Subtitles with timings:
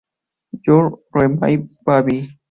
[0.65, 2.33] You're My Baby